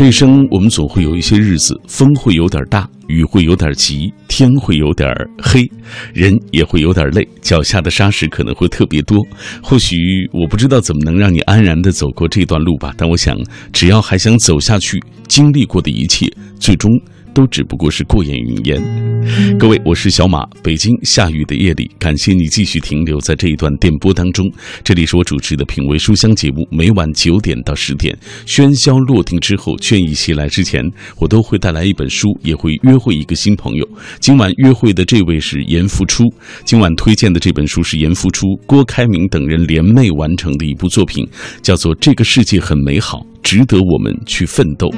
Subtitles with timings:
[0.00, 5.70] 这一生，我们总会有一些日子，风会有点大，雨会有点急，天会有点黑，
[6.14, 9.18] 人也会有点累，脚下的沙石可能会特别多。
[9.62, 9.98] 或许
[10.32, 13.36] 我不知道怎么能让你安然的走过这段路吧，但我想，
[13.74, 16.26] 只要还想走下去，经历过的一切，
[16.58, 16.90] 最终。
[17.34, 19.58] 都只不过是过眼云烟。
[19.58, 20.46] 各位，我是小马。
[20.62, 24.50] 北京下雨的夜里，感谢你继续停留在这一段电波当中。
[24.82, 28.16] 这里是我主持的品味书香节目，每晚九点到十点，
[28.46, 30.82] 喧嚣落定之后，倦意袭来之前，
[31.18, 33.86] 我都会带来一本书，也会约会一个新朋友。
[34.20, 36.24] 今晚约会的这位是严复初。
[36.64, 41.26] 今晚推荐的这本书是严复初、郭开明等人联袂完成的一部作品，
[41.62, 43.18] 叫做《这个世界很美好》。
[43.42, 44.88] 值得我们去奋斗。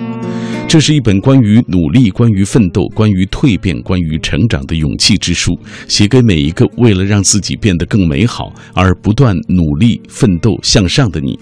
[0.69, 11.39] 这是一本关于努力、关于奋斗、关于蜕变、关于成长的勇气之书，写给每一个为了让自己变得更美好而不断努力奋斗向上的你。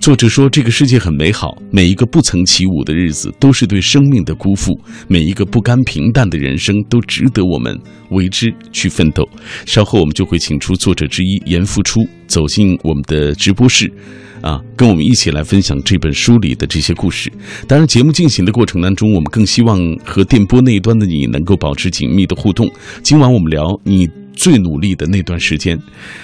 [0.00, 4.78] 作者说：“这个世界很美好，每一个不曾起舞的日子都是对生命的辜负，
[5.08, 7.78] 每一个不甘平淡的人生都值得我们
[8.10, 9.26] 为之去奋斗。”
[9.64, 13.90] 稍后我们就会请出作者之一严复初走进我们的直播室。
[14.44, 17.32] 啊，跟我们一起来分享这本书里的这些故事。
[17.66, 22.70] 当然，节目进行的过程当中，我们更希望和电波那一端的你能够保持紧密的互动。
[23.02, 24.06] 今晚我们聊你。
[24.36, 25.78] 最努力的那段时间，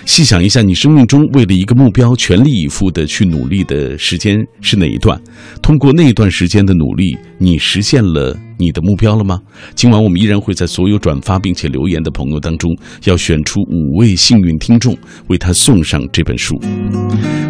[0.05, 5.17] 细想一下，你生命中为了一个目标全力以赴的去努力的时间是哪一段？
[5.63, 9.41] 通过那一段时间的努力，你实现了你的目标了吗？
[9.75, 12.71] 今晚我们依然会在所有转发并且留言的朋友当中，
[13.05, 14.95] 要选出五位幸运听众，
[15.29, 16.61] 为他送上这本书。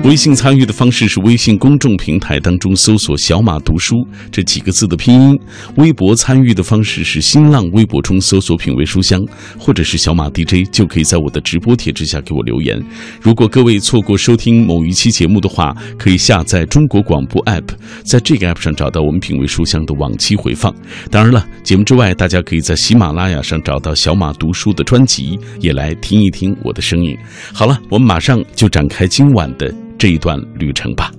[0.05, 3.97] 微信参与的方式是微信公众平台当中搜索“小马读书”
[4.31, 5.37] 这几个字的拼音；
[5.77, 9.21] 微博参与的方式是新浪微博中搜索“品味书香”
[9.59, 10.61] 或者是“小马 DJ”。
[10.71, 12.81] 就可以在我的直播帖之下给我留言。
[13.21, 17.69] 如果各位错过收听某一期节目的话，可以下载中国广播 app，
[18.03, 20.75] 在这个 app 上找到我们品味书香的往期回放。
[21.09, 27.17] 当然了，节目之外，大家可以在喜马拉雅上找到小马读书的专辑，也来听一听我的声音。
[27.53, 31.11] 好了，我们马上就展开今晚的这一段旅程吧。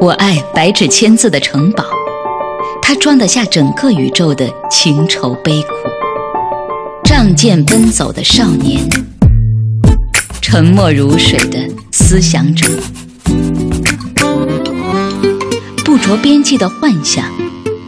[0.00, 1.84] 我爱白纸千字的城堡，
[2.80, 5.68] 它装得下整个宇宙的情愁悲苦。
[7.04, 8.80] 仗剑奔走的少年，
[10.40, 12.66] 沉默如水的思想者，
[15.84, 17.24] 不着边际的幻想，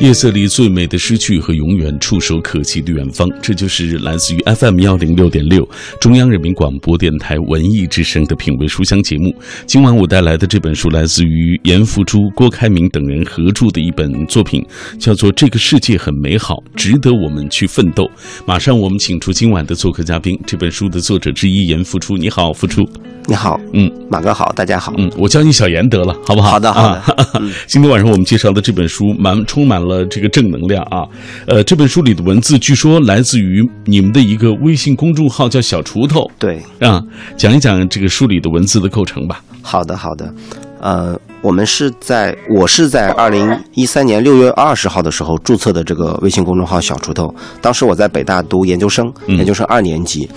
[0.00, 5.68] 夜色里最美的诗句和永远触手可及的远方，这就是来自于 FM 幺零六点六
[6.00, 9.34] 中央人民广播电台文艺之声的品味书香节目。
[9.66, 14.64] 今晚我带来的这本书来自于严复珠、郭开明等人合著的一本作品，
[15.00, 18.04] 叫做《这个世界很美好，值得我们去奋斗》。
[18.46, 22.16] 马上我们请出今晚的做客嘉宾，这本书的作者之一严复初。
[22.16, 22.88] 你好，复初。
[23.26, 26.52] 你好，嗯，马哥好，大家好，嗯，我叫你小严得了，好不好？
[26.52, 27.42] 好的，好的。
[27.66, 31.06] 今天晚上我们介绍的这本书，满充满了这个正能量啊。
[31.46, 36.30] 呃，这本书里的文字据说来自于你们的一个微信公众号，叫小锄头。
[36.38, 37.02] 对，啊，
[37.36, 39.42] 讲一讲这个书里的文字的构成吧。
[39.62, 40.32] 好的，好的。
[40.80, 47.34] 呃，我们是在我是在二零一三年六月二十号的时候注册的这个微信公众号小锄头。
[47.60, 50.28] 当时我在北大读研究生，研究生二年级，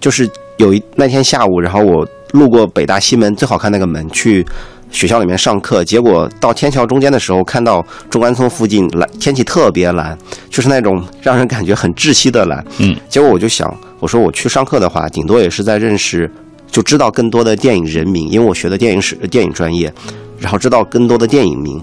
[0.00, 0.28] 就是
[0.58, 2.06] 有一那天下午，然后我。
[2.32, 4.46] 路过北大西门最好看那个门，去
[4.90, 10.16] 学校里面上课，结果到天桥中间的时候，看到中关村附近蓝天气特别蓝，
[10.50, 12.64] 就是那种让人感觉很窒息的蓝。
[12.78, 16.30] 嗯，结果我就想，我说我去上课的话，顶多也是在认识，
[16.70, 19.92] 就知道更多的电影人名，因为我学的电影史、电影专业，
[20.38, 21.80] 然后知道更多的电影名，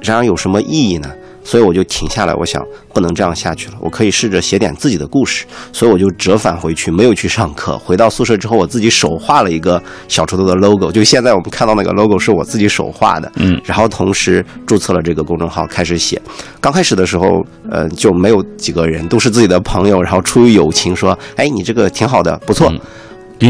[0.00, 1.10] 然而有什么意义呢？
[1.44, 5.44] 所以我就停下来，我想不能这样下去了，我可以试着写点自己的故事。
[5.72, 7.78] 所以我就折返回去，没有去上课。
[7.78, 13.30] 回到宿舍之后，我自己手画了一个小锄头的 logo，就现在我们看到那个 logo 是我自己手画的。
[13.36, 16.20] 嗯，然后同时注册了这个公众号，开始写。
[16.60, 22.72] 刚开始的时候，呃，就没有几个人，都是自己的朋友，然后出于友情说：“哎，你这个挺好的，不错。”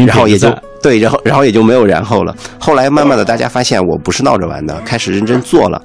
[0.07, 0.51] 然后也就
[0.81, 2.35] 对，然后然后也就没有然后了。
[2.59, 5.79] 后来慢慢的，大家发现我不是闹着玩的，开始认真做了。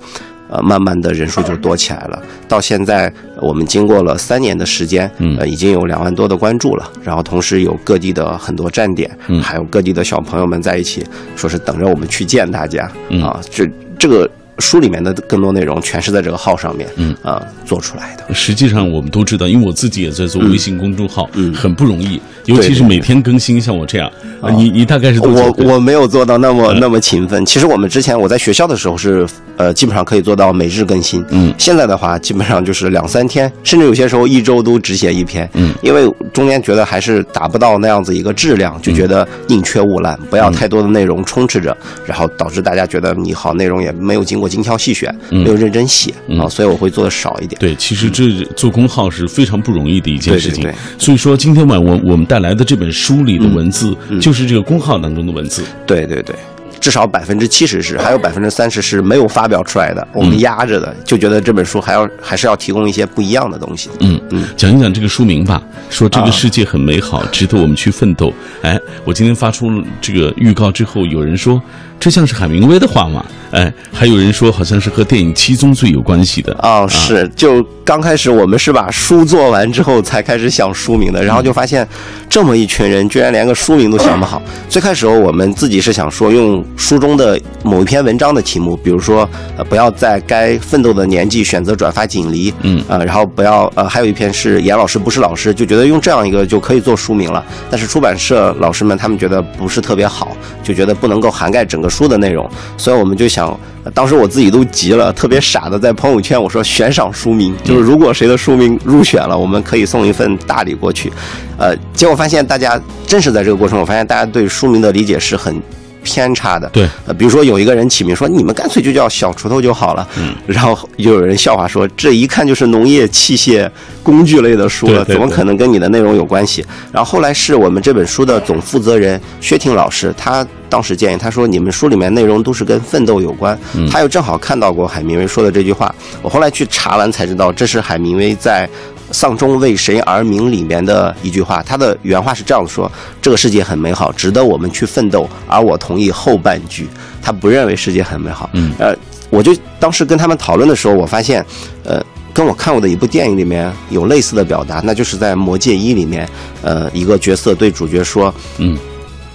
[0.48, 2.22] 呃，慢慢的人数就多起来了。
[2.48, 6.90] 到现在，我们经过了三年的时间，呃，已经有两万多的关注了。
[7.02, 9.10] 然后同时有各地的很多站点，
[9.42, 11.06] 还有各地的小朋友们在一起，
[11.36, 12.90] 说是等着我们去见大家。
[13.22, 13.68] 啊，这
[13.98, 17.14] 这个书里面的更多内容全是在这个号上面，嗯。
[17.22, 18.34] 啊、做出来的。
[18.34, 21.52] 实际上我们都知道，因为我自己也在做微信公众号，嗯。
[21.54, 24.10] 很不容易，尤其是每天更新，像我这样，
[24.40, 25.54] 啊你你大概是多久？
[25.58, 26.80] 我我没有做到那么嗯。
[26.80, 27.44] 那么勤奋。
[27.44, 29.26] 其实我们之前我在学校的时候是
[29.56, 31.54] 呃基本上可以做到每日更新，嗯。
[31.58, 41.76] 现在的话基本上就是两三天，甚至有些时候一周都只写一篇，嗯，因为中间觉得还是达不到那样子一个质量，就觉得宁缺毋滥，不要太多的内容充斥着，
[42.06, 47.58] 然后导致大家觉得你好内容也没有经过精挑细选，嗯没有认真写嗯啊，所以我会做的少一点。
[47.60, 50.68] 对，其实这做公号是非常不容易的一件事情。
[50.98, 55.62] 所以说，今天晚我我们带来的这本书里的文字，嗯就是这个公号当中的文字。
[55.86, 56.34] 对对对，
[56.80, 63.90] 至少百分之七十是，还有百分之三十是没有发表出来的，我们压着的，就觉得这本书还要还是要提供一些不一样的东西。
[64.00, 68.32] 嗯嗯讲一讲这个书名吧，说这个啊世界很美好，值得我们去奋斗。
[68.62, 71.60] 哎，我今天发出这个预告之后，有人说
[72.00, 73.24] 这像是海明威的话吗？
[73.50, 76.52] 哎，还有人说好像是和电影《七宗罪》有关系的。
[76.62, 81.88] 哦，是，就刚开始我们是把书做完之后才开始想书名的，然后就发现
[82.28, 84.42] 这么一群人居然连个书名都想不好。
[84.68, 97.42] 最开始我们自己是想说用书中的某一篇文章的题目，比如说呃不要在该奋斗的年纪选择转发锦鲤，嗯呃，然后不要呃还有一篇是严老师不是老师，就觉得用这样一个就可以做书名了。
[97.70, 103.48] 但是出版社老师们他们觉得不是特别好，就觉得不能够涵盖整个书的内容，所以我们就想，
[103.84, 111.12] 呃当时我自己都急了，特别傻的在朋友圈我说悬赏书名，就是如果谁的书名入选了，我们可以送一份大礼过去。
[111.56, 115.60] 呃，结果发现大家真是在这个过程，我发现大家对书名的理解是很
[116.08, 116.68] 偏差的。
[116.70, 123.70] 对，呃，比如说有一个人起名说你们干脆就叫小锄头就好了，嗯，然后又有人笑话说这一看就是农业器械
[124.02, 126.64] 工具类的书了，怎么可能跟你的内容有关系？
[126.90, 133.58] 然后后来是我们这本书的总负责人薛婷老师，他当时建议他说你们书里面内容都是跟奋斗有关，
[133.90, 138.68] 他又正好看到过海明威说的这句话，我后来去查完才知道这是海明威在。
[139.10, 142.90] 丧钟为谁而鸣里面的一句话，他的原话是这样说：
[143.22, 145.28] 这个世界很美好，值得我们去奋斗。
[145.46, 146.86] 而我同意后半句，
[147.22, 148.48] 他不认为世界很美好。
[148.52, 148.94] 嗯呃，
[149.30, 151.44] 我就当时跟他们讨论的时候，我发现，
[151.84, 152.02] 呃，
[152.32, 156.28] 跟我看过的一部电影里面有类似的表达，那就是在《魔戒一》里面，
[156.62, 158.78] 呃，一个角色对主角说嗯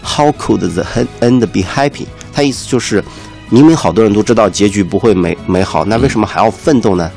[0.03, 0.85] ：“How could the
[1.21, 3.03] end be happy？” 他意思就是，
[3.49, 7.09] 明明好多人都知道结局不会美美好，那为什么还要奋斗呢？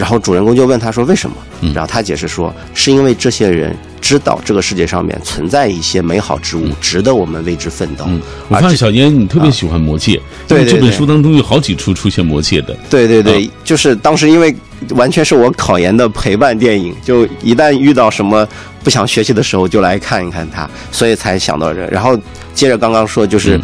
[0.00, 8.06] 然后主人公就问他说：“为什么？”嗯然后他解释说：“是因为这些人知道这个世界上面存在一些美好之物，值得我们为之奋斗。
[8.08, 8.18] 嗯，
[8.48, 10.12] 我发现小燕你特别喜欢《魔戒》，
[10.48, 12.74] 因为这本对对对书当中有好几处出现《魔戒》的。
[12.88, 14.56] 对对对，就是当时因为
[14.90, 18.48] 完全是我考研的陪伴电影，就一旦遇到什么
[18.82, 21.86] 不想学习的时候，就来看一看它，所以才想到这。
[21.88, 22.18] 然后
[22.54, 23.62] 接着刚刚说，就是、嗯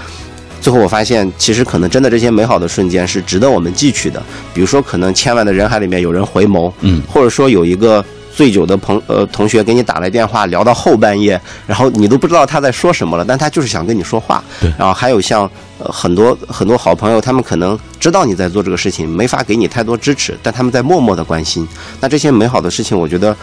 [0.61, 4.23] 最后我发现，其实可能真的这些美好的瞬间是值得我们记取的。
[4.53, 8.05] 比如说，可能千万的人海里面有人回眸，嗯或者说有一个。
[8.37, 14.45] 醉酒的朋呃同学给你打来电话，聊到后半夜，然后你都不知道他在说什么了，但他就是想跟你说话。
[14.61, 21.67] 对然后还有像呃很多很多好朋友，他们可能知道你在做这个事情，没法给你太多支持，但他们在默默的关心。
[21.99, 23.35] 那这些美好的事情，我觉得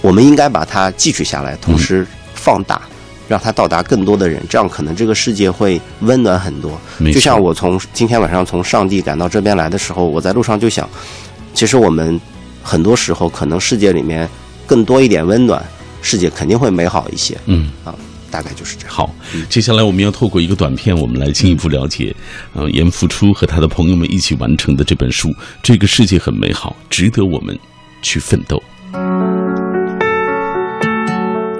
[0.00, 2.06] 我们应该把它记取下来，同时
[2.36, 2.80] 放大，
[3.28, 6.80] 让它到达更多的人，这样可能这个世界会温暖很多。
[7.12, 10.88] 就像我从今天晚上从上帝赶到这边来的时候，我在路上就想，
[11.54, 12.20] 其实我们
[12.62, 14.28] 很多时候可能世界里面
[14.66, 15.62] 更多一点温暖，
[16.00, 17.70] 世界肯定会美好一些嗯。
[17.84, 17.94] 啊，
[18.30, 18.94] 大概就是这样。
[18.94, 19.14] 好，
[19.48, 22.14] 接下来我们要透过一个短片，我们来进一步了解，
[22.54, 25.28] 呃，严复初和他的朋友们一起完成的这本书
[25.62, 27.58] 《这个世界很美好，值得我们
[28.02, 28.62] 去奋斗》。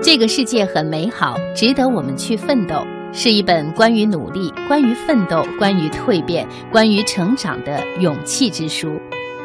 [0.00, 2.76] 这个世界很美好，值得我们去奋斗，
[3.12, 8.88] 是一本关于努力、关于奋斗、关于蜕变、关于成长的勇气之书。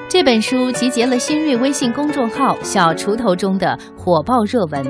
[0.07, 4.85] 这本书集结了新锐微信公众号“小锄头”中的火爆热文，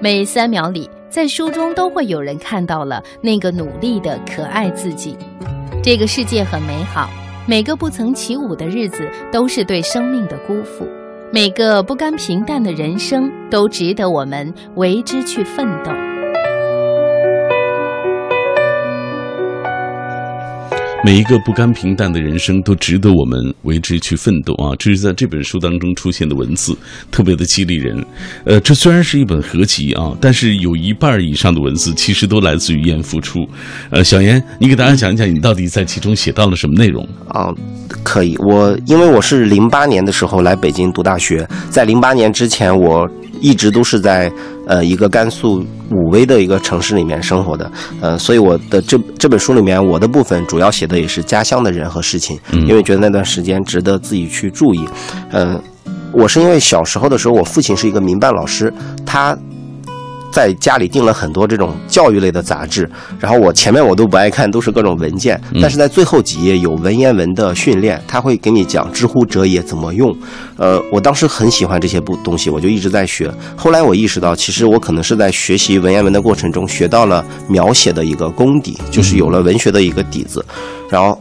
[0.00, 5.16] 每三秒里，在书中都会有人看到了那个努力的可爱自己。
[5.82, 7.08] 这个世界很美好，
[7.46, 10.86] 每个不曾起舞的日子都是对生命的辜负。
[11.30, 16.07] 每个不甘平淡的人生都值得我们为之去奋斗。
[21.08, 24.76] 每一个不甘平淡的人生都值得我们为之去奋斗啊！
[24.78, 26.76] 这是在这本书当中出现的文字，
[27.10, 28.04] 特别的激励人。
[28.44, 33.38] 呃，这虽然是一本合集啊，但是有一半以上的文字其实都来自于严复初。
[33.88, 37.02] 呃，小严，你给大家讲一讲你到底在其中写到了什么内容？
[37.28, 37.48] 啊，
[38.04, 38.36] 可以。
[38.46, 43.08] 我因为我是零八年的时候来北京读大学，在零八年之前，我
[43.40, 44.30] 一直都是在
[44.68, 47.68] 呃一个甘肃武威的一个城市里面生活的，
[48.00, 54.88] 呃，所以我的这这本书里面我的部分主要写的也是家乡的人和事情，因为觉得那段时间值得自己去注意，
[55.32, 55.60] 嗯。
[56.10, 58.72] 我是因为小时候的时候，我父亲是一个民办老师，
[59.04, 59.36] 他
[60.38, 70.16] 在家里订了很多这种教育类的杂志，然后我前面我都不爱看，都是各种文件，但是在最后几页有文言文的训练，他会给你讲“知乎者也”怎么用。
[70.56, 73.28] 呃，我当时很喜欢这些部东西，我就一直在学。
[73.56, 80.44] 后来我意识到，其实我可能是在学习文言文的过程中学到了描写的一个功底，就是有了文学的一个底子，
[80.88, 81.20] 然后。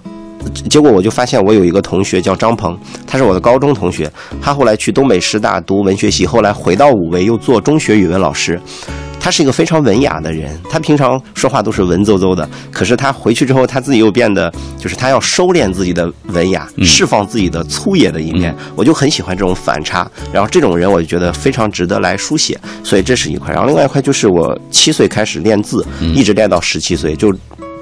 [0.69, 4.09] 结果我就发现，我有一个同学叫张鹏，他是我的高中同学。
[4.39, 8.57] 他后来去东北师大读文学系，后来回到武威又做中学语文老师。
[9.27, 12.47] 他是一个非常文雅的人，他平常说话都是文绉绉的。
[12.71, 18.55] 可是他回去之后，他自己又变得，就是他要收敛自己的文雅，释放自己的粗野的一面。
[18.73, 20.09] 我就很喜欢这种反差。
[20.31, 22.57] 然后这种人，我就觉得非常值得来书写。
[22.85, 23.53] 所以这是一块。
[23.53, 27.35] 然后另外一块就是我七岁开始练字，一直练到十七岁，就。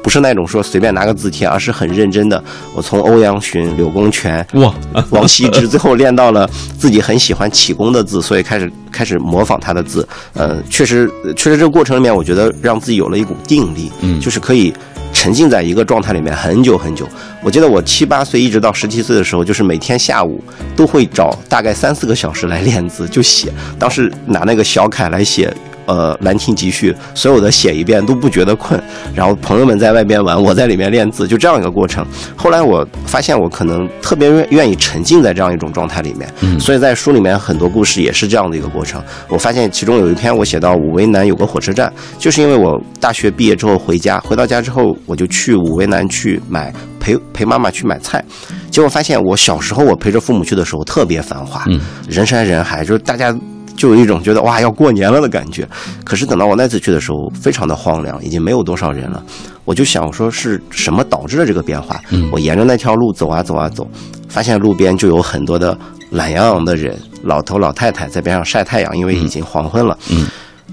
[0.06, 2.42] 不是那种说随便拿个字帖，而是很认真的。
[2.76, 4.72] 我从欧阳询、柳公权、哇、
[5.10, 6.48] 王羲之，最后练到了
[6.78, 10.08] 自己很喜欢启功的字，所以开始开始模仿他的字。
[10.34, 14.72] 呃，确实，确实这个过程里面，我觉得让自己有了一股定力，嗯，就是可以
[15.12, 17.08] 沉浸在一个状态里面很久很久。
[17.42, 20.40] 我记得我七八岁一直到十七岁的时候，就是每天下午
[20.76, 23.52] 都会找大概三四个小时来练字，就写。
[23.80, 25.52] 当时拿那个小楷来写。
[25.86, 28.82] 呃，《兰亭集序》所有的写一遍都不觉得困，
[29.14, 32.06] 然后朋友们在外边玩，我在里面练字，就这样一个过程。
[32.36, 39.02] 后来我发现我可能特别愿愿意沉浸在这样一种状态里面，嗯，所以在书里面很多故事也是这样的一个过程。
[39.28, 48.24] 我发现其中有一篇我写到武威南有个火车站，就是因为我大学毕业之后回家，回到家之后我就去武威南去买陪陪妈妈去买菜，
[48.72, 53.36] 结果发现我小时候我陪着父母去的时候特别繁华，嗯，人山人海，就是大家。
[53.76, 55.68] 就有一种觉得哇要过年了的感觉，
[56.04, 59.24] 可是等到我那次去的时候，非常的荒凉，已经没有多少人了。
[59.66, 62.00] 我就想说是什么导致了这个变化？
[62.32, 63.88] 我沿着那条路走啊走啊走，
[64.30, 65.78] 发现路边就有很多的
[66.12, 69.98] 懒洋洋的人，老头老太太在边上晒太阳，因为已经黄昏了。
[70.10, 70.28] 嗯，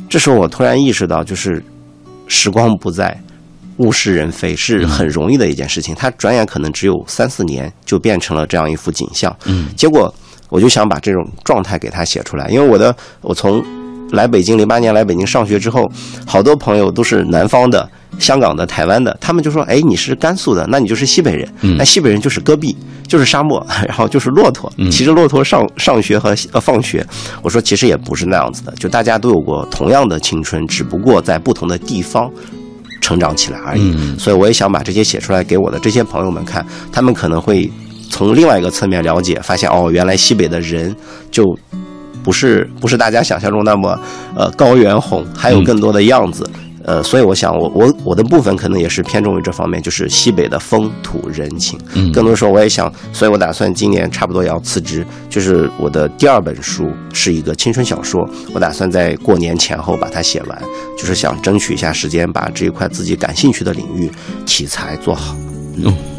[0.09, 1.65] 这时候我突然意识到，就是
[2.29, 3.19] 时光不再，
[3.79, 5.95] 物是人非，是很容易的一件事情。
[5.95, 9.35] 它转眼可能只有三四年，就变成了这样一幅景象。
[9.47, 10.15] 嗯，结果。
[10.53, 13.65] 我就想把这种状态给他写出来，因为我的我从
[14.11, 15.91] 来北京零八年来北京上学之后，
[16.27, 21.49] 好多朋友都是南方的、香港的、台湾的，他们就说：“哎，你是甘肃的，那你就是西北人。
[21.79, 22.77] 那西北人就是戈壁，
[23.09, 27.03] 就是沙漠，然后就是骆驼，骑着骆驼上上学和呃放学。”
[27.41, 32.31] 我说：“其实也不是那样子的，就大家都有过同样的青春，只不过在不同的地方
[33.01, 33.97] 成长起来而已。
[34.19, 37.73] 所以我也想把这些写出来给我的这些朋友们看，他们可能会。”
[38.13, 40.95] 从另外一个侧面了解，发现哦，原来西北的人
[41.31, 41.43] 就
[42.23, 43.99] 不是不是大家想象中那么
[44.37, 46.49] 呃高原红，还有更多的样子。
[46.85, 51.79] 呃，所以我想，我我我的部分可能也是偏重于这方面，就是西北的风土人情。
[51.95, 60.63] 嗯，更多时候我也想，所以我打算今年差不多也要辞职，就是我的第二本书是一个青春小说，我打算在过年前后把它写完，
[60.99, 64.11] 就是想争取一下时间，把这一块自己感兴趣的领域
[64.45, 65.37] 题材做好。
[65.77, 66.12] 嗯。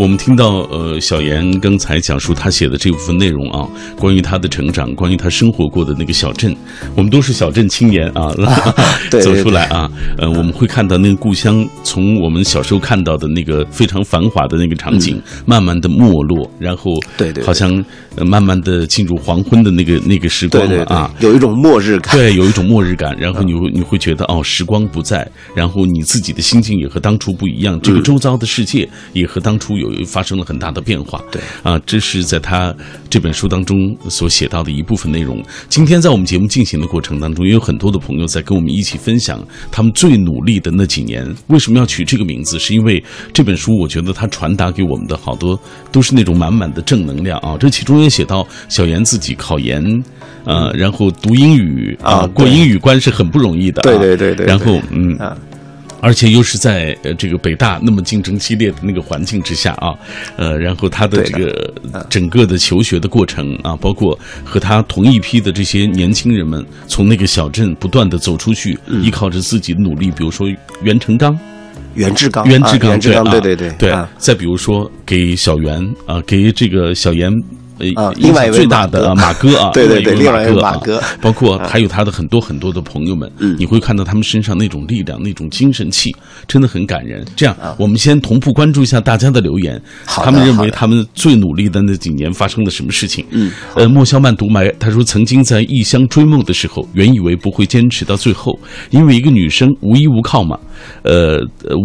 [0.00, 6.56] 我们听到，呃，小严刚才讲述他写的这部分内容啊，关于他的成长，关于他生活过的那个小镇，
[6.96, 8.34] 我们都是小镇青年啊，
[9.22, 17.84] 走出来啊，呃，我们会看到那个故乡，从我们小时候看到的那个非常繁华的那个场景，慢慢的没落，然后对对，好像
[18.24, 29.76] 慢慢的进入黄昏的那个那个时光了啊，有一种末日感，对，有一种末日感，然后你会你会觉得哦，时光不在，然后你自己的心境也和当初不一样，这个周遭的世界也和当初。
[29.76, 32.74] 有发生了很大的变化，对啊，这是在他
[33.08, 33.76] 这本书当中
[34.08, 35.42] 所写到的一部分内容。
[35.68, 41.26] 今天在我们节目进行的过程当中，也有很多的朋友在跟我们一起分享他们最努力的那几年。
[41.48, 42.58] 为什么要取这个名字？
[42.58, 45.58] 是因为这本书，我觉得它传达给我们的好多
[45.90, 47.56] 都是那种满满的正能量啊。
[47.58, 49.82] 这其中也写到小严自己考研，
[50.44, 55.18] 呃，然后读英语啊，过英语关是很不容易的，对对对对，然后嗯。
[56.00, 59.94] 而且又是在呃这个北大那么竞争激烈的那个环境之下啊，
[60.36, 61.74] 呃，然后他的这个
[62.08, 70.48] 整个的求学的过程啊，包括和他同一批的这些年轻人们从那个小镇不断的走出去，依靠着自己的努力，比如说
[70.82, 71.38] 袁成刚、
[71.94, 72.98] 袁志刚、袁志刚，
[73.30, 73.94] 对对对对。
[74.18, 77.30] 再比如说给小袁啊，给这个小严。
[77.96, 86.14] 呃，另外一位最大的马哥啊，对对对，另外一位马哥，包括还有他的很多很多的朋友们，你会看到他们身上那种力量、那种精神气，
[86.46, 87.24] 真的很感人。
[87.34, 93.24] 这样，我们先同步关注一下大家的留言，他们认为他们最努力的那几年发生了什么事情？
[93.30, 98.58] 嗯，呃，莫萧曼独埋他说，曾经在异乡追梦的时候，原以为不会坚持到最后，
[98.90, 100.58] 因为一个女生无依无靠嘛，
[101.02, 101.38] 呃，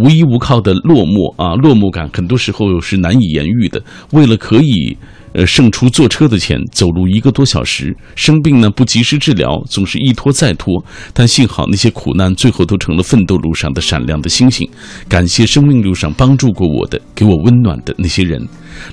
[0.04, 3.82] 无依无靠的落寞啊，落寞感很多时候是难以言喻的。
[4.12, 4.98] 为了可以。
[5.36, 10.74] 呃，胜出坐车的钱，走路一个多小时，生病呢不及时治疗，总是一拖再拖。
[11.14, 14.66] 但幸好那些苦难最后都成了奋斗路上的闪亮的星星。
[15.10, 18.42] 感谢生命路上帮助过我的、给我温暖的那些人。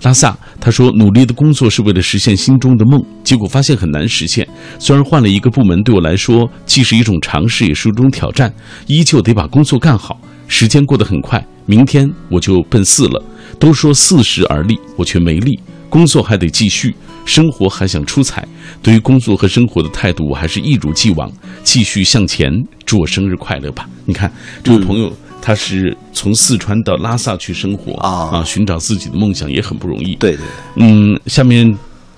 [0.02, 4.44] 拉萨他说，努力的工作是为了实现心中的梦，结果发现很难实现。
[4.80, 8.52] 虽然换了一个部门，对我来说既是一种尝试，也是一种挑战，
[8.88, 10.20] 依旧得把工作干好。
[10.48, 13.24] 时间过得很快，明天我就奔四了。
[13.60, 15.56] 都说四十而立，我却没立。
[15.92, 16.94] 工作还得继续，
[17.26, 18.48] 生活还想出彩。
[18.82, 21.30] 对于工作和生活的态度，我还是一如既往，
[21.62, 22.50] 继续向前。
[22.86, 23.86] 祝我生日快乐吧！
[24.06, 24.32] 你看，
[24.64, 30.14] 这位朋友他是从四川到拉萨去生活啊啊，寻找自己的梦想也很不容易。
[30.14, 30.46] 对对，
[30.76, 31.70] 嗯，下面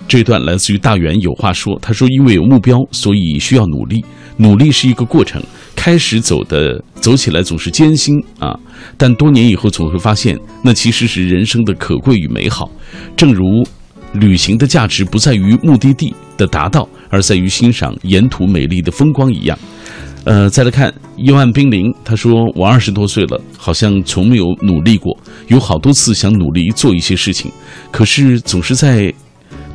[0.07, 4.05] 这段来自于大元有话说，他说：“因为有目标，所以需要努力。
[4.37, 5.41] 努力是一个过程，
[5.75, 8.57] 开始走的走起来总是艰辛啊。”
[8.97, 12.69] 但多年以后，总会发现，那其实是人生的可贵与美好。
[13.17, 13.65] 正如
[14.13, 19.57] 旅行的价值不在于目的地的达到，而在于欣赏沿途美丽的风光一样。
[20.23, 27.51] 呃，再来看幽暗冰凌，他说：“我二十多岁了，好像从没有努力过，有好多次想努力做一些事情，
[27.91, 29.11] 可是总是在。”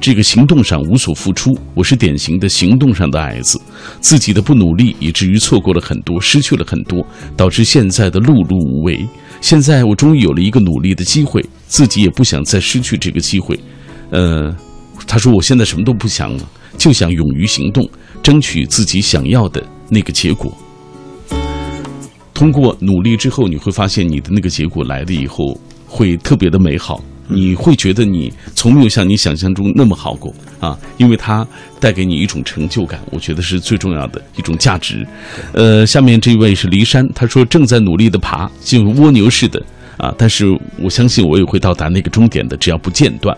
[0.01, 3.61] 这个行动上无所付出，我是典型的行动上的矮子，
[4.01, 9.07] 自己的不努力，以至于错过了很多，失去了很多，导致现在的碌碌无为。
[9.43, 13.61] 现在我终于有了一个努力的机会，自己也不想再失去这个机会。
[14.11, 14.51] 呃，
[15.07, 17.87] 他说我现在什么都不想了，就想勇于行动，
[18.23, 20.51] 争取自己想要的那个结果。
[22.33, 27.05] 通过努力之后，你会发现你的那个结果来了以后，会特别的美好。
[27.31, 31.47] 你会觉得你从没有像你想象中那么好过啊，因为它
[31.79, 35.07] 带给你一种成就感，我觉得是最重要的一种价值。
[35.53, 39.63] 呃，下面这位是骊山，他说正在努力的爬，就蜗牛似的
[39.97, 40.47] 啊，但是
[40.79, 43.37] 我相信我也会到达那个终点的，只要不间断。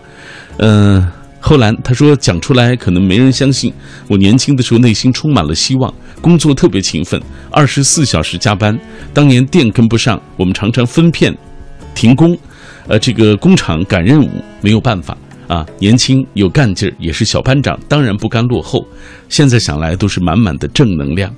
[0.57, 1.07] 嗯，
[1.39, 3.73] 后来他说讲出来可能没人相信，
[4.07, 7.21] 我年轻的时候内心充满了希望，工作特别勤奋，
[7.51, 8.77] 二十四小时加班。
[9.13, 11.35] 当年电跟不上，我们常常分片
[11.95, 12.37] 停工。
[12.87, 14.29] 呃，这个工厂赶任务
[14.61, 15.17] 没有办法
[15.47, 18.85] 啊，年轻有干劲儿，也是小班长，当然不甘落后。
[19.29, 21.33] 现在想来都是满满的正能量。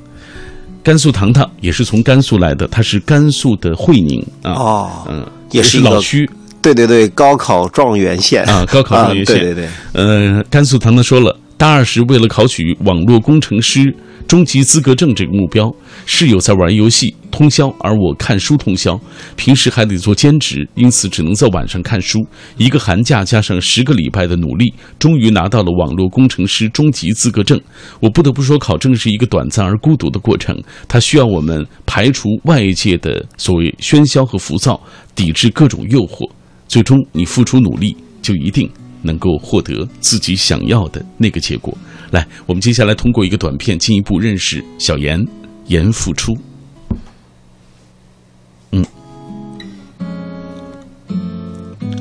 [0.84, 6.30] 甘肃糖糖也是从甘肃来的，他是甘肃的会宁啊，哦，嗯，也是老区
[6.62, 13.96] 对对对，高考状元县啊，高考状元县，对对对，呃，甘肃糖糖说了，大二时为了考取网络工程师。
[14.28, 15.74] 终极资格证这个目标，
[16.06, 19.00] 室友在玩游戏通宵，而我看书通宵，
[19.36, 22.26] 平时还得做兼职，因此只能在晚上看书。
[22.58, 27.60] 一个寒假加上十个礼拜的努力，终于拿到了网络工程师终极资格证。
[28.00, 34.82] 我不得不说，考证是一个短暂而孤独的过程，它需要我们排除外界的所谓喧嚣和浮躁，
[35.14, 36.28] 抵制各种诱惑。
[36.68, 38.68] 最终，你付出努力，就一定
[39.04, 41.78] 能够获得自己想要的那个结果。
[42.16, 45.22] 来，我们接下来通过一个短片进一步认识小严，
[45.68, 46.34] 严复初。
[48.72, 48.86] 嗯，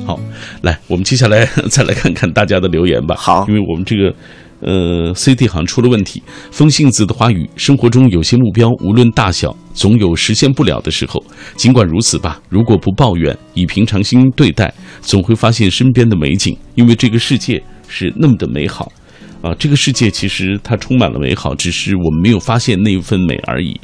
[0.05, 0.17] 好，
[0.61, 3.13] 来，我们接下来再来看看大家的留言吧。
[3.17, 4.15] 好因为我们这个
[4.61, 6.23] 呃 CD 好像出了问题。
[6.49, 11.21] 风信子的花语，生活中有些目标，无论大小，总有实现不了的时候。
[11.57, 18.89] 尽管如此吧，如果不抱怨，以平常心对待，总会发现身边的美景，因为这个世界是那么的美好。
[19.45, 23.79] 啊，这个世界其实它充满了美好，只是我们没有发现那一份美而已。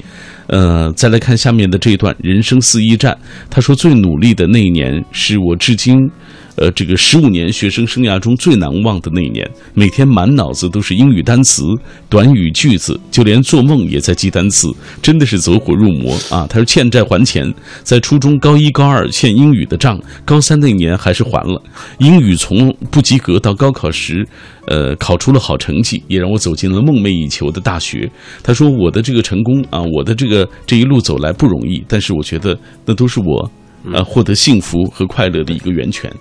[0.48, 3.16] 呃，再来看下面的这一段人生四一站，
[3.48, 6.10] 他说最努力的那一年是我至今。
[6.56, 11.64] 呃，这个十五年学生生涯中最难忘的那一年，每天满脑子都是英语单词、
[12.10, 14.68] 短语句子，就连做梦也在记单词，
[15.02, 16.46] 真的是走火入魔啊！
[16.50, 17.52] 他说欠债还钱，
[17.84, 21.62] 在初中高一、高二欠英语的账，高三那年还是还了。
[22.00, 24.28] 英语从不及格到高考时，
[24.68, 28.10] 呃，考出了好成绩，也让我走进了梦寐以求的大学。
[28.44, 33.50] 他说我的这个成功啊，我的这个这一路走来不容易，但是我觉得那都是我。
[33.94, 36.12] 呃，获得幸福和快乐的一个源泉。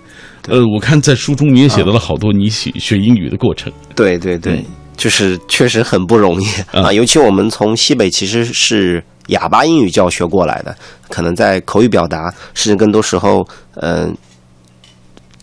[0.47, 3.71] 呃，我看在书中你也写到了好多你学学英语的过程。
[3.95, 4.65] 对对对，嗯
[4.97, 10.75] 就是确实很不容易嗯啊，尤其我们从西北其实是哑巴英语教学过来的，
[11.09, 14.15] 可能在口语表达，甚至更多时候，嗯、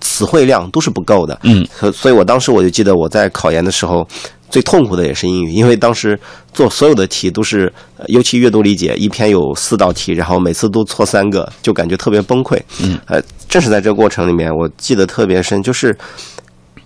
[0.01, 1.39] 词汇量都是不够的。
[1.45, 4.07] 嗯，所所以我当时我就记得我在考研的时候。
[4.51, 6.19] 最痛苦的也是英语，因为当时
[6.59, 7.73] 做所有的题都是，
[8.09, 12.61] 尤其阅读理解，一篇有四道题，然后每次都错三个，就感觉特别崩溃。
[12.83, 15.97] 嗯，呃，正是在这个过程里面，我记得特别深，就是，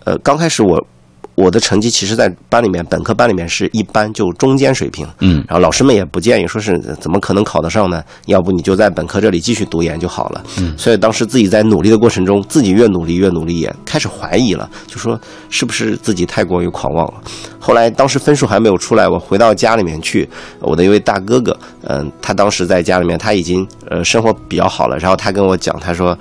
[0.05, 0.87] 呃，刚开始我。
[1.35, 5.07] 我的成绩其实，在班里面，本科班里面是一般，就中间水平。
[5.21, 8.03] 嗯，然后老师们也不建议，说是怎么可能考得上呢？
[8.27, 10.45] 要不你就在本科这里继续读研就好了。
[10.59, 15.19] 嗯，所以当时自己在努力的过程中，自己越努力越努力，也开始怀疑了，就说
[15.49, 17.15] 是不是自己太过于狂妄了。
[17.59, 20.29] 后来当时分数还没有出来，我回到家里面去，
[20.61, 26.17] 我的一位大哥哥，嗯，他当时在家里面他已经呃生活比较好了，然后他跟我讲，他说，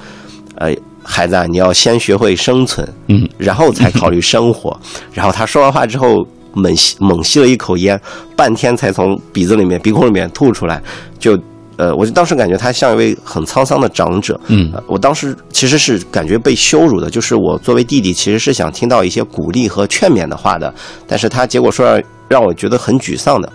[0.55, 0.73] 呃。
[1.03, 4.79] 孩子，啊，你要先学会生存，嗯，然后才考虑生活。
[5.13, 7.99] 然后他说完话之后，猛吸猛吸了一口烟，
[8.35, 10.81] 半天才从鼻子里面、鼻孔里面吐出来。
[11.17, 11.37] 就，
[11.77, 14.39] 呃，我就当时感觉他像一位很沧桑的长者。
[14.47, 20.73] 嗯，我当时其实是感觉被羞辱的，就是我作为弟弟，其实是想听到一些鼓励和劝勉的话的。
[21.07, 23.51] 但是他结果说让让我觉得很沮丧的，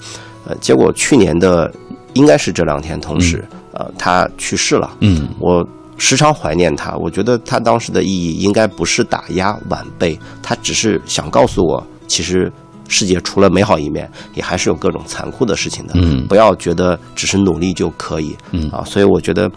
[0.49, 1.71] 呃，结果去年的
[2.15, 4.91] 应该是这两天，同时，呃，他去世了。
[5.01, 5.67] 嗯，我。
[5.99, 12.53] 时常怀念他，我觉得他当时的意义应该不是打压晚辈，他只是想告诉我，其实
[12.89, 15.95] 世界除了美好一面，也还是有各种残酷的事情的。
[15.97, 18.37] 嗯，不要觉得只是努力就可以。
[18.53, 19.51] 嗯啊，所以我觉得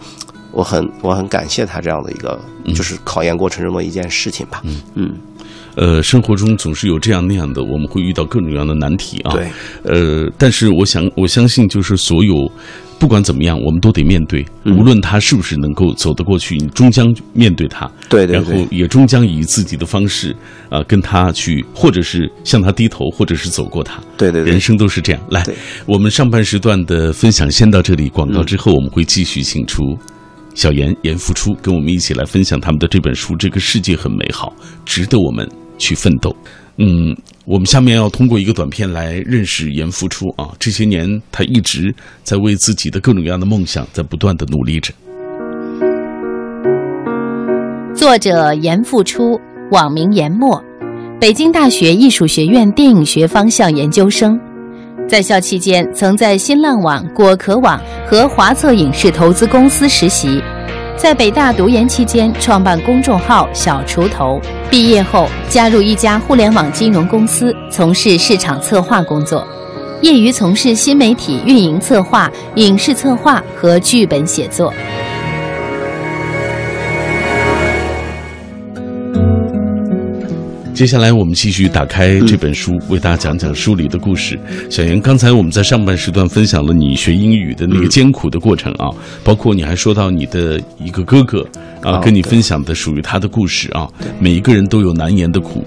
[0.50, 2.40] 我很我很感谢他这样的一个，
[2.74, 4.62] 就是考研过程中的一件事情吧。
[4.64, 5.16] 嗯嗯，
[5.76, 9.32] 呃，生活中总是有这样那样的，我们会遇到各种各样的难题啊。
[9.32, 9.48] 对，
[9.84, 12.50] 呃，但是我想我相信，就是所有。
[12.98, 17.90] 不管怎么样，我们都得面对，无论他是不是能够走得过去，你终将面对他。
[18.10, 20.36] 对对对，然后也终将以自己的方式
[20.68, 23.98] 啊，跟他去，或者是向他低头，或者是走过他。
[24.18, 25.22] 对对，人生都是这样。
[25.30, 25.42] 来，
[25.86, 29.96] 我们上半时段的分享先到这里，广告之后我们会继续请出
[30.54, 34.52] 小严严复初，跟我们一起来分享他们的这本书《这个世界很美好，
[34.84, 36.30] 值得我们去奋斗》。
[36.76, 40.48] 嗯，我们下面要通过一个短片来认识严复初啊。
[40.58, 44.92] 这些年，他一直在为自己的各种各样的梦想在不断的努力着。
[47.94, 49.38] 作者严复初，
[49.72, 50.62] 网名严墨，
[51.20, 54.40] 北京大学艺术学院电影学方向研究生，
[55.10, 60.40] 在校期间曾在新浪网、果壳网和华策影视投资公司实习。
[60.96, 64.40] 在北大读研期间，创办公众号“小锄头”。
[64.70, 69.44] 毕业后，加入一家互联网金融公司，从事市场策划工作。
[70.00, 74.72] 业余从事新媒体运营策划、影视策划和剧本写作。
[80.80, 84.40] 接下来，我们继续打开这本书，为大家讲讲书里的故事。
[84.70, 88.88] 小严，刚才我们在上半时段分享了你学英语的那个艰苦的过程啊，
[89.22, 91.46] 包括你还说到你的一个哥哥
[91.82, 93.86] 啊，跟你分享的属于他的故事啊。
[94.18, 95.62] 每一个人都有难言的苦，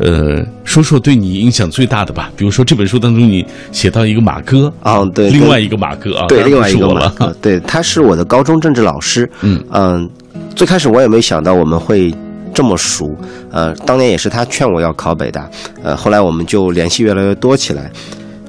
[0.00, 2.32] 呃，说说对你影响最大的吧。
[2.36, 9.30] 比如说这本书当中，你写到一个马哥啊，对，另外一个马哥啊，对，另外一个马哥，对，他是我的高中政治老师。
[9.42, 10.10] 嗯嗯，
[10.56, 12.12] 最开始我也没想到我们会。
[12.56, 13.14] 这么熟，
[13.50, 15.46] 呃，当年也是他劝我要考北大，
[15.82, 17.90] 呃，后来我们就联系越来越多起来，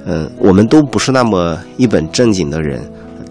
[0.05, 2.79] 嗯，我们都不是那么一本正经的人，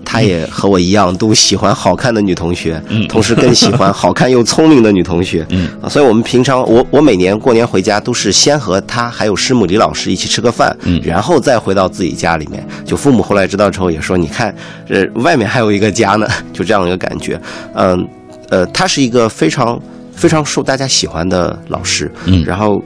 [0.05, 14.55] 他也和我一样都喜欢好看的女同学，嗯， 同时更喜欢好看又聪明的女同学，嗯，啊，所以我们平常我我每年过年回家都是先和他还有师母李老师一起吃个饭，嗯，然后再回到自己家里面，就父母后来知道之后也说，你看，
[14.91, 17.41] 呃，外面还有一个家呢，就这样一个感觉，
[17.73, 18.07] 嗯，
[18.51, 19.81] 呃，他是一个非常。
[20.17, 22.83] 非常受大家喜欢的老师，嗯，然后，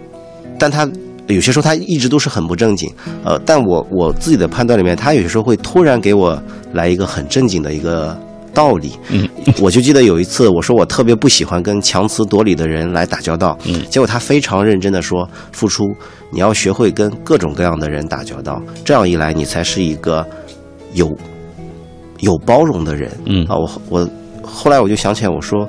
[0.58, 0.86] 但他
[1.28, 2.92] 有些时候他一直都是很不正经，
[3.24, 6.36] 呃，但我我自己的判断里面，他有些时候会突然给我
[6.72, 8.18] 来一个很正经的一个
[8.52, 9.28] 道理，嗯，
[9.60, 15.84] 我就记得有一次我说我特别不喜欢跟强词夺理的人来打交道，嗯，结果他非常认真的说，付出
[16.32, 20.26] 你要学会跟各种各样的人打交道，这样一来你才是一个
[20.94, 21.08] 有
[22.18, 23.44] 有包容的人，嗯。
[23.46, 24.10] 啊，我我
[24.42, 25.68] 后来我就想起来我说。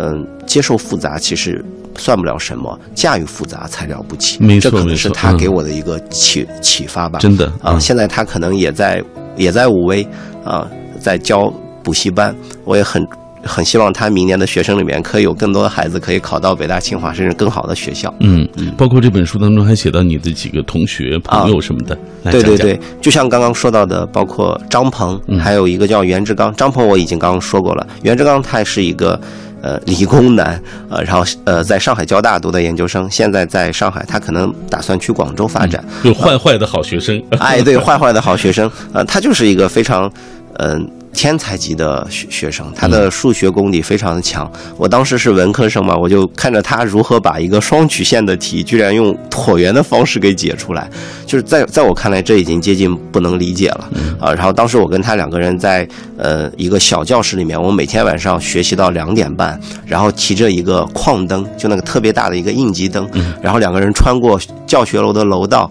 [0.00, 1.62] 嗯，接受复杂其实
[1.96, 4.42] 算不了什么，驾驭复杂才了不起。
[4.42, 7.18] 没错，这可能是他给我的一个启启发吧。
[7.18, 9.04] 真的啊，现在他可能也在
[9.36, 10.04] 也在武威
[10.42, 10.66] 啊，
[10.98, 11.52] 在教
[11.84, 12.34] 补习班。
[12.64, 13.06] 我也很
[13.42, 18.12] 很希望他明年的学生里面可以有更多的孩子可以考到北大、清华，甚至更好的学校。
[18.20, 21.98] 嗯嗯，包括这本书当中还写到你的几个同学、朋友什么的。
[22.30, 26.54] 对对对，就像刚刚说到的，包括张鹏，还有一个叫袁志刚。
[26.54, 29.20] 张鹏我已经刚刚说过了，袁志刚他是一个。
[29.62, 35.84] 呃，理工男，呃，然后呃，在上海交大读的研究生，现在在上海，他可能打算去广州发展。
[36.02, 40.10] 有坏坏的好学生，哎，对，坏坏的好学生，呃，他就是一个非常。
[40.54, 40.90] 嗯。
[41.10, 44.48] 天才级的学学生，他的数学功底非常的强。
[44.76, 50.88] 我当时是文科生嘛，我就看着他如何把一个双曲线的题，居然用椭圆的方式给解出来，
[51.26, 54.32] 就是在在我看来，这已经接近不能理解了啊。
[54.32, 63.08] 然后当时我跟他两个人在呃一个小教室里面，我们每天晚上学习到两点半，然后提着一个矿灯，就那个特别大的一个应急灯，
[63.42, 65.68] 然后两个人穿过教学楼的楼道。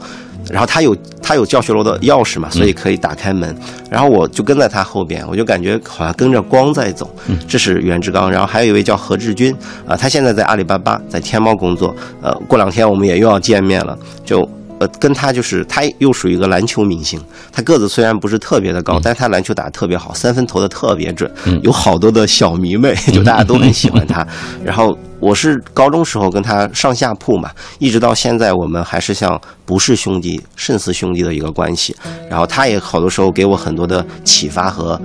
[0.50, 3.56] 然后他有他有教学楼的钥匙嘛，所以可以打开门。
[3.90, 7.10] 然后我就跟在他后边，我就感觉好像跟着光在走。
[7.48, 9.56] 这是袁志刚，然后还有一位叫何志军
[9.88, 11.96] 啊，他现在在阿里巴巴，在天猫工作。
[12.22, 14.48] 呃，过两天我们也又要见面了，就。
[14.80, 17.20] 呃，跟他就是他又属于一个篮球明星，
[17.52, 21.32] 他个子虽然不是特别的高，但是他篮球打得特别好，三分投的特别准，
[21.64, 24.26] 有好多的小迷妹， 就大家都很喜欢他。
[24.64, 31.96] 然后我是高中时候跟他上下铺嘛，一直到现在我们还是像不是兄弟胜似兄弟的一个关系。
[32.30, 35.00] 然后他也好多时候给我很多的启发和。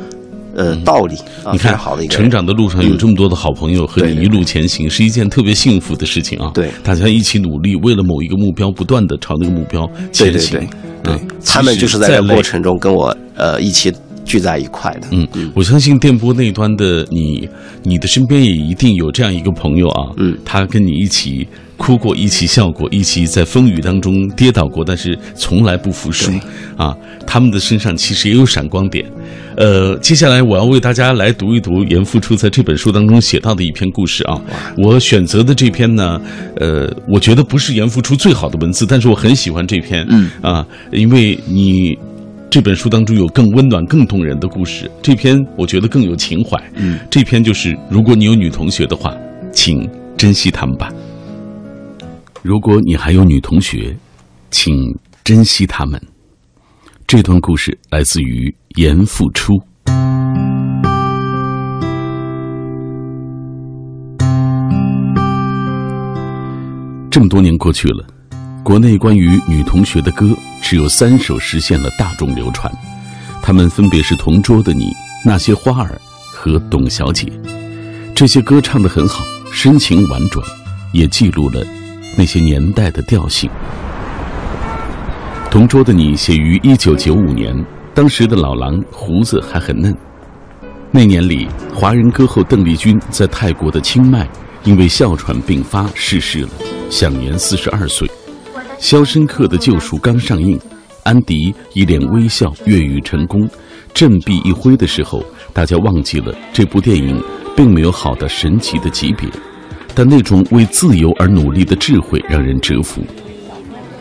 [0.55, 1.17] 呃，道理，
[1.53, 6.51] 你看，成长的路上有这么多的好朋友和你一路前行，是一件特别幸福的事情啊！
[6.53, 10.61] 对，大家一起努力，为了某一个目标，不断的朝那个目标前行。
[11.03, 13.93] 对，他们就是在这过程中跟我呃一起
[14.25, 15.09] 聚在一块的。
[15.11, 17.49] 嗯，我相信电波那端的你，
[17.83, 21.47] 你的身边也一定有这样一个朋友啊，嗯，他跟你一起。
[21.77, 26.31] 哭过，一起笑过，一起在风雨当中跌倒过，但是从来不服输
[26.77, 26.97] 啊！
[27.27, 29.05] 他们的身上其实也有闪光点。
[29.57, 34.41] 呃，接下来我要为大家来读一读严复初在这本书当中写到的一篇故事啊。
[34.79, 36.21] 我选择的这篇呢，
[36.57, 40.07] 呃，我觉得不是严复初最好的文字，但是我很喜欢这篇。
[40.09, 41.97] 嗯啊，因为你
[42.49, 46.57] 这本书当中有更温暖、更动人的故事，这篇我觉得更有情怀。
[46.77, 49.15] 嗯，这篇就是如果你有女同学的话，
[49.53, 50.91] 请珍惜她们吧。
[52.43, 53.97] 如果你还有女同学，
[54.51, 54.75] 请
[55.23, 56.01] 珍惜她们。
[57.07, 59.63] 这段故事来自于严复初。
[67.09, 68.05] 这么多年过去了，
[68.65, 72.73] 国内关于女同学的歌只有三首实现了大众流传，
[73.41, 74.87] 他们分别是《同桌的你》
[75.25, 75.91] 《那些花儿》
[76.35, 77.27] 和《董小姐》。
[78.17, 80.45] 这些歌唱得很好，深情婉转，
[80.93, 81.65] 也记录了。
[82.15, 83.49] 那些年代的调性，
[85.51, 87.55] 《同桌的你》写于一九九五年，
[87.95, 89.97] 当时的老狼胡子还很嫩。
[90.91, 94.29] 那年里，华人歌后邓丽君在泰国的清迈
[94.63, 96.51] 因为哮喘病发逝世了，
[96.91, 98.07] 享年四十二岁。
[98.79, 100.61] 《肖申克的救赎》刚上映，
[101.05, 103.49] 安迪一脸微笑越狱成功，
[103.95, 107.19] 振臂一挥的时候，大家忘记了这部电影
[107.57, 109.27] 并没有好到神奇的级别。
[109.95, 113.03] 但那种为自由而努力的智慧让人折服。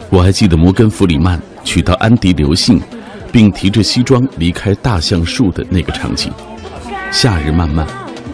[0.10, 2.82] 我还记得摩根·弗里曼娶到安迪刘信，
[3.32, 6.32] 并提着西装离开大橡树的那个场景。
[7.12, 7.88] 夏日漫漫，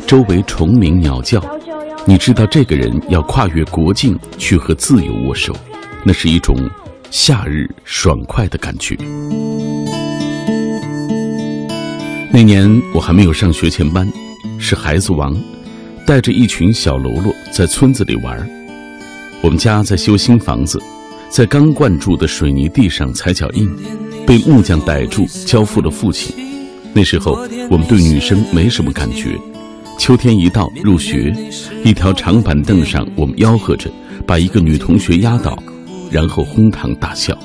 [0.06, 1.44] 周围虫鸣鸟叫，
[2.06, 5.56] 你知道这个人要跨越国境去和自由握手，
[6.04, 6.56] 那是一种
[7.10, 8.96] 夏日爽快的感觉。
[12.32, 14.08] 那年我还没有上学前班，
[14.60, 15.36] 是孩子王。
[16.08, 18.50] 带着一群小喽啰在村子里玩
[19.42, 20.82] 我们家在修新房子，
[21.30, 23.70] 在刚灌注的水泥地上踩脚印，
[24.26, 26.34] 被木匠逮住，交付了父亲。
[26.94, 27.34] 那时候
[27.70, 29.38] 我们对女生没什么感觉。
[30.00, 31.36] 秋天一到，入学，
[31.84, 33.92] 一条长板凳上，我们吆喝着
[34.26, 35.62] 把一个女同学压倒，
[36.10, 37.38] 然后哄堂大笑。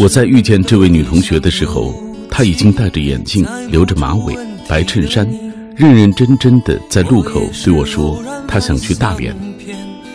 [0.00, 1.94] 我在遇见这位女同学的时候，
[2.30, 4.34] 她已经戴着眼镜，留着马尾，
[4.66, 5.28] 白衬衫。
[5.76, 9.36] 认认真真的在路口对我说：“他想去大连。”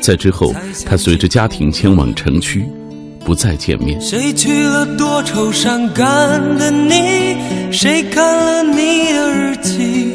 [0.01, 0.51] 在之后，
[0.83, 2.65] 他随着家庭迁往城区，
[3.23, 4.01] 不再见面。
[4.01, 7.37] 谁去了多愁善感的你？
[7.71, 10.13] 谁看了你的日记？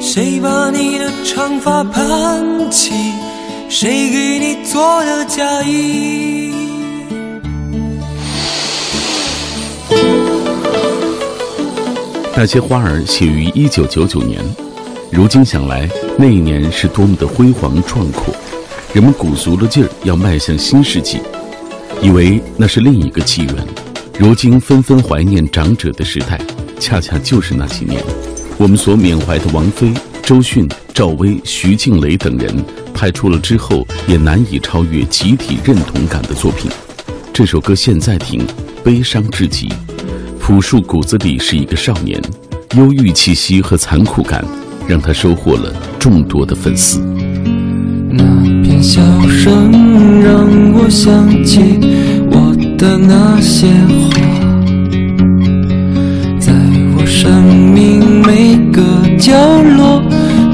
[0.00, 2.92] 谁把你的长发盘起？
[3.68, 6.52] 谁给你做的嫁衣？
[12.36, 14.40] 那些花儿写于一九九九年，
[15.12, 18.34] 如今想来，那一年是多么的辉煌壮阔，
[18.92, 21.20] 人们鼓足了劲儿要迈向新世纪，
[22.02, 23.54] 以为那是另一个纪元。
[24.18, 26.40] 如今纷纷怀念长者的时代，
[26.80, 28.02] 恰恰就是那几年。
[28.58, 36.68] 我们所缅怀的王菲、周迅、赵薇、徐静蕾等人，拍出了之后也难以超越集体认同感的作品。
[37.32, 38.44] 这首歌现在听，
[38.82, 39.68] 悲伤至极。
[40.46, 42.20] 朴树骨子里是一个少年
[42.76, 44.44] 忧郁气息和残酷感
[44.86, 47.00] 让他收获了众多的粉丝。
[48.10, 48.22] 那
[48.62, 49.72] 片笑声
[50.20, 51.80] 让我想起
[52.30, 54.20] 我的那些花
[56.38, 56.52] 在
[56.94, 58.82] 我生命每个
[59.16, 60.02] 角落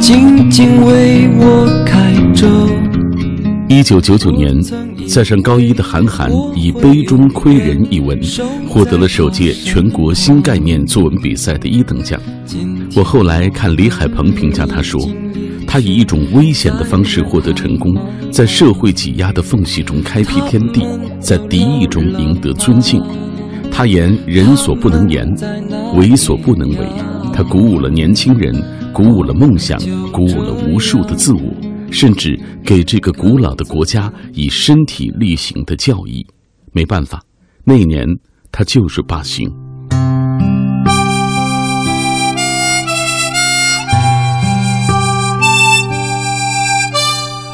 [0.01, 2.47] 静静为我开着。
[3.69, 4.55] 一九九九年
[5.13, 8.17] 在上高一的韩寒以《杯中窥人》一文，
[8.69, 12.21] 获得了首届全国新概念作文比赛的一等奖。
[12.95, 15.01] 我后来看李海鹏评价他说。
[15.67, 17.93] 他以一种危险的方式获得成功，
[18.31, 20.87] 在社会挤压的缝隙中开辟天地，
[21.19, 23.03] 在敌意中赢得尊敬。
[23.71, 25.27] 他言人所不能言，
[25.97, 26.89] 为所不能为。
[27.33, 28.55] 他鼓舞了年轻人，
[28.93, 29.77] 鼓舞了梦想，
[30.13, 31.41] 鼓舞了无数的自我，
[31.91, 36.27] 甚至给这个古老的国家以身体力行的教义。
[36.73, 37.21] 没办法，
[37.65, 38.07] 那年
[38.53, 39.51] 他就是罢星。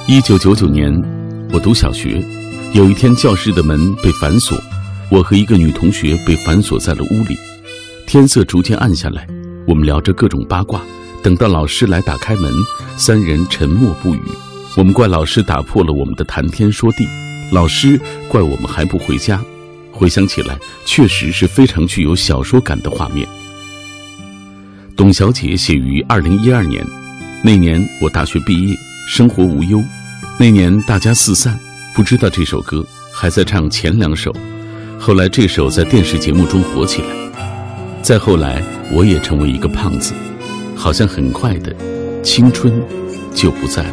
[0.09, 0.93] 一九九九年，
[1.53, 2.25] 我读小学，
[2.73, 4.57] 有一天教室的门被反锁，
[5.11, 7.37] 我和一个女同学被反锁在了屋里。
[8.07, 9.27] 天色逐渐暗下来，
[9.67, 10.81] 我们聊着各种八卦。
[11.27, 12.53] 等到老师来打开门，
[12.97, 14.21] 三人沉默不语。
[14.77, 17.05] 我们怪老师打破了我们的谈天说地，
[17.51, 19.43] 老师怪我们还不回家。
[19.91, 23.27] 回想起来，确实是非常具有小说感的画面。
[24.97, 26.87] 董小姐写于二零一二年，
[27.43, 28.77] 那年我大学毕业，
[29.09, 29.83] 生活无忧。
[30.39, 31.59] 那年大家四散，
[31.93, 34.33] 不知道这首歌，还在唱前两首。
[34.97, 37.09] 后来这首在电视节目中火起来。
[38.01, 38.63] 再后来，
[38.93, 40.15] 我也成为一个胖子，
[40.87, 41.75] 好像很快的，
[42.23, 42.73] 青春
[43.35, 43.91] 就不在了。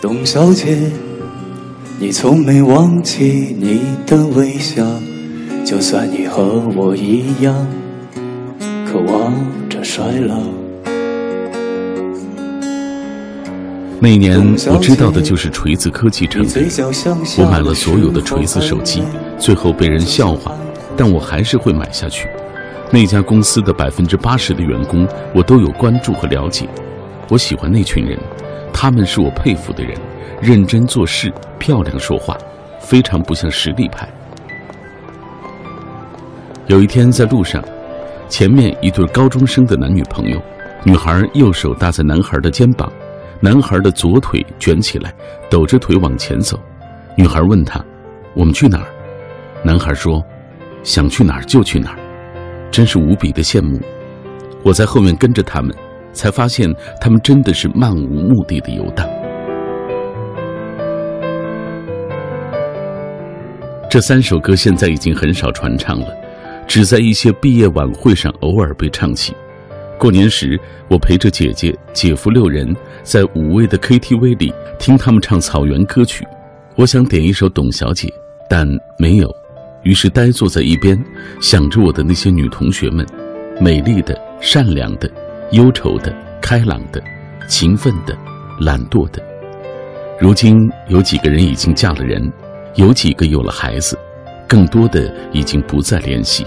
[0.00, 0.78] 董小姐，
[1.98, 4.86] 你从没忘记你的微笑，
[5.64, 7.66] 就算你和我一样，
[8.86, 9.34] 渴望
[9.68, 10.36] 着衰老。
[13.98, 16.70] 那年我知道的就是锤子科技成的，
[17.38, 19.02] 我买了所有的锤子手机，
[19.40, 20.52] 最后被人笑话，
[20.96, 22.28] 但我还是会买下去。
[22.90, 26.66] 那家公司的百分之八十的员工，我都有关注和了解。
[27.28, 28.18] 我喜欢那群人，
[28.72, 29.94] 他们是我佩服的人，
[30.40, 32.36] 认真做事，漂亮说话，
[32.80, 34.08] 非常不像实力派。
[36.66, 37.62] 有一天在路上，
[38.28, 40.40] 前面一对高中生的男女朋友，
[40.84, 42.90] 女孩右手搭在男孩的肩膀。
[43.40, 45.14] 男孩的左腿卷起来，
[45.48, 46.58] 抖着腿往前走。
[47.16, 47.80] 女孩问他
[48.34, 48.86] ：“我们去哪儿？”
[49.62, 50.20] 男孩说
[50.82, 51.97] ：“想去哪儿就去哪儿。”
[52.70, 53.80] 真是无比的羡慕。
[54.62, 55.74] 我在后面跟着他们，
[56.12, 59.08] 才发现他们真的是漫无目的的游荡。
[63.90, 66.06] 这三首歌现在已经很少传唱了，
[66.66, 69.34] 只在一些毕业晚会上偶尔被唱起。
[69.98, 76.26] 过年时，我陪着姐姐、姐夫六人在五味的 KTV 里听他们唱草原歌曲。
[76.76, 78.08] 我想点一首《董小姐》，
[78.48, 79.28] 但没有，
[79.82, 80.98] 于是呆坐在一边，
[81.40, 83.06] 想着我的那些女同学们：
[83.60, 85.10] 美丽的、善良的、
[85.52, 87.02] 忧愁的、开朗的、
[87.48, 88.16] 勤奋的、
[88.60, 89.22] 懒惰的。
[90.20, 92.32] 如今有几个人已经嫁了人，
[92.74, 93.96] 有几个有了孩子，
[94.48, 96.44] 更多的已经不再联系。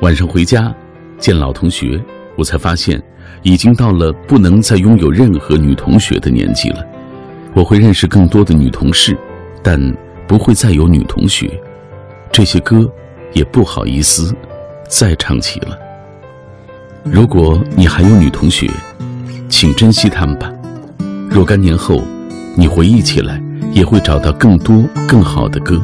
[0.00, 0.74] 晚上回家。
[1.20, 2.00] 见老同学，
[2.36, 3.02] 我才发现，
[3.42, 6.86] 已经到了不能再拥有任何女同学的年纪了。
[7.54, 9.18] 我会认识更多的女同事，
[9.60, 9.80] 但
[10.28, 11.50] 不会再有女同学。
[12.30, 12.88] 这些歌
[13.32, 14.32] 也不好意思
[14.88, 15.76] 再唱起了。
[17.02, 18.70] 如果你还有女同学，
[19.48, 20.52] 请珍惜她们吧。
[21.28, 22.02] 若干年后，
[22.54, 25.82] 你回忆起来，也会找到更多更好的歌。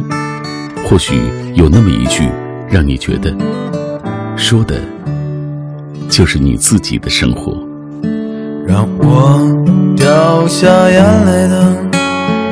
[0.84, 1.18] 或许
[1.54, 2.28] 有那么一句，
[2.68, 3.34] 让你觉得
[4.36, 4.78] 说的。
[6.10, 7.56] 就是你自己的生活。
[8.66, 9.40] 让我
[9.96, 11.76] 掉下眼泪的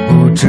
[0.08, 0.48] 不止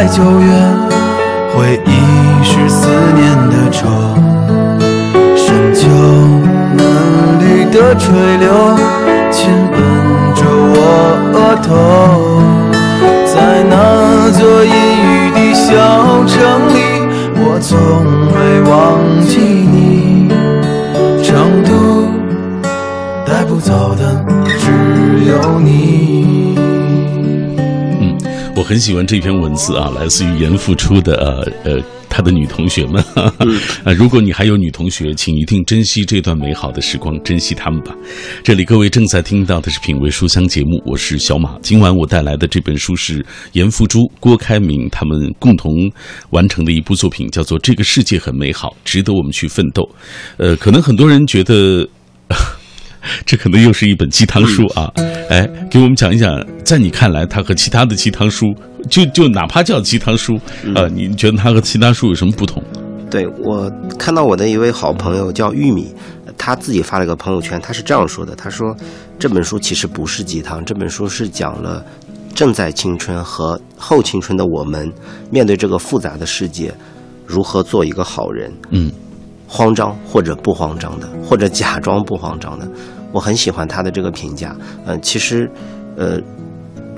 [0.00, 0.50] 在九月，
[1.54, 1.90] 回忆
[2.42, 3.86] 是思念的愁，
[5.36, 5.86] 深秋
[6.74, 8.08] 嫩绿的垂
[8.38, 8.48] 柳
[9.30, 9.78] 亲吻
[10.34, 10.74] 着我
[11.34, 12.40] 额头，
[13.26, 15.68] 在那座阴雨的小
[16.24, 16.38] 城
[16.74, 16.89] 里，
[28.70, 33.02] 很喜欢这篇文字啊，来自于严复初的呃呃，他他的女同学们。
[33.82, 37.96] 啊，如果你还有女同学，请一定珍惜这段美好的时光，珍惜他们吧。
[38.44, 41.58] 这里各位正在听到的是《品味书香》节目，我是小马。
[41.62, 45.90] 今晚我带来的这本书是严复珠、郭开明他们共同
[46.30, 49.82] 完成的一部作品，叫做《这个世界很美好，值得我们去奋斗》。
[50.36, 51.88] 呃，可能很多人觉得。
[53.24, 54.92] 这可能又是一本鸡汤书啊！
[55.28, 58.54] 哎，给我们讲一讲，在你看来，它和其他的鸡汤书，
[58.88, 60.38] 就就哪怕叫鸡汤书，
[60.74, 62.62] 呃，你觉得它和其他书有什么不同？
[63.10, 65.92] 对我看到我的一位好朋友叫玉米，
[66.38, 68.76] 他自己发了个朋友圈，他是这样说的：他说
[69.18, 71.84] 这本书其实不是鸡汤，这本书是讲了
[72.34, 74.92] 正在青春和后青春的我们
[75.30, 76.72] 面对这个复杂的世界，
[77.26, 78.52] 如何做一个好人。
[78.70, 78.92] 嗯。
[79.52, 82.68] 慌张或者不慌张的，或者假装不慌张的，
[83.10, 84.54] 我很喜欢他的这个评价。
[84.86, 85.50] 嗯，其实，
[85.96, 86.20] 呃，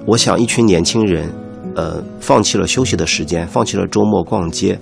[0.05, 1.33] 我想一群年轻人，
[1.75, 4.79] 呃，放弃了休息的时间，放弃了周末逛街、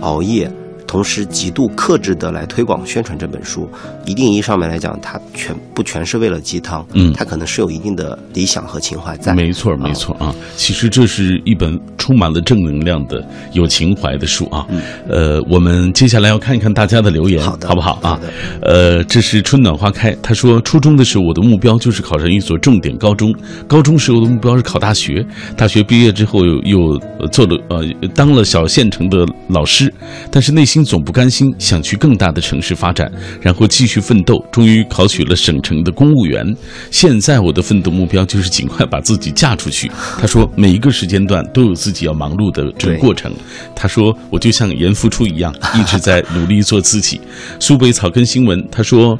[0.00, 0.52] 熬夜。
[0.86, 3.68] 同时极度克制的来推广宣传这本书，
[4.06, 9.34] 一定意义上面来讲，它全不全是为了鸡汤，嗯，它可能是有一定的理想和情怀在。
[9.34, 13.22] 没错，没错啊，其实这是一本充满了正能量的、
[13.52, 14.64] 有情怀的书啊。
[15.08, 18.20] 呃，我们接下来要看一看大家的留言，好的，好不好啊？
[18.62, 23.34] 呃，这是春暖花开，他说初中的时候我的目标就是考上一所重点高中，
[23.66, 25.26] 高中时候的目标是考大学，
[25.56, 26.98] 大学毕业之后又又
[27.32, 27.84] 做了呃
[28.14, 29.92] 当了小县城的老师，
[30.30, 30.75] 但是内心。
[30.84, 33.10] 总不甘心，想去更大的城市发展，
[33.40, 36.44] 然后继续奋斗，终于考取了省城的公务员。
[36.90, 39.90] 现在我的奋斗目标就是尽快把自己嫁出去。
[40.18, 43.32] 他说，每一个时间段都有自己要忙碌的这个过程。
[43.74, 47.20] 他说，我就像严复初一样，一直在努力做自己。
[47.60, 49.18] 苏北草根新闻，他说。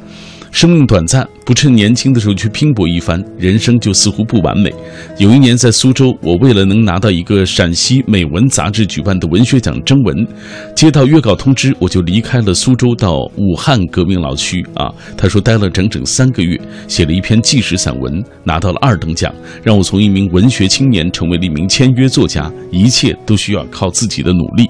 [0.51, 4.73] 生命短暂，不趁年轻的时候去拼搏一番，人生就似乎不完美。
[5.17, 10.27] 有一年在苏州，我为了能拿到一个陕西美文杂志举办的文学奖征文，
[10.75, 14.89] 接到约稿通知，我就离开了苏州，到武汉革命老区啊。
[15.15, 19.33] 他说待了整整三个月，写了一篇纪实散文，拿到了二等奖，
[19.63, 22.51] 让我从一名文学青年成为了一名签约作家。
[22.71, 24.69] 一切都需要靠自己的努力。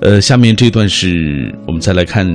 [0.00, 2.26] 呃，下面这段是我们再来看。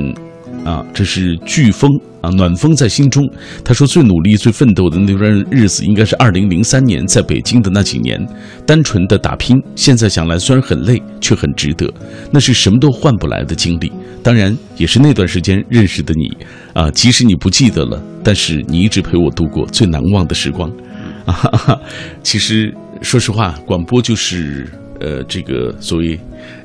[0.64, 1.90] 啊，这是飓风
[2.22, 3.28] 啊，暖风在心中。
[3.64, 8.24] 他说，最努力、最奋斗的那段日子，应该是二零零三年在北京的那几年，
[8.66, 9.62] 单纯的打拼。
[9.76, 11.92] 现在想来，虽然很累，却很值得。
[12.32, 13.92] 那是什么都换不来的经历。
[14.24, 16.32] 当然，也是那段时间认识的你
[16.74, 16.90] 啊。
[16.92, 20.72] 即使你不记得了，但是你一直陪我度过最难忘的时光。
[21.26, 21.82] 啊哈哈，
[22.24, 24.68] 其实说实话，广播就是。
[25.02, 26.20] 呃，这个所谓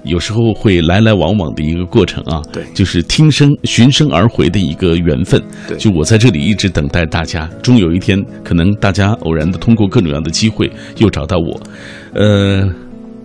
[0.04, 5.42] 有时候会来来往往的一个过程啊，对，就是听声寻声而回的一个缘分。
[5.66, 11.60] 对，就我在这里一直等待大家，终有一天可能大家偶然的通过各种各样的机会又找到我。
[12.14, 12.68] 呃，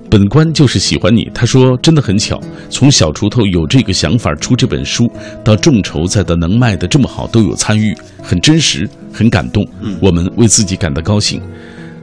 [0.10, 1.30] 本官就是喜欢你。
[1.34, 2.40] 他说真的很巧，
[2.70, 5.12] 从小锄头有这个想法出这本书，
[5.44, 9.66] 到众筹再到能卖的这么好都有参与，很真实，很感动。
[9.82, 11.42] 嗯，我们为自己感到高兴。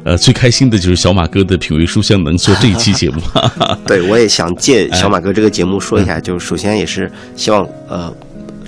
[0.09, 3.21] 呃，最开心的就是小马哥的品味书香能做这一期节目。
[3.87, 8.11] 对，我也想借小马哥这个节目说一下，就是首先也是希望呃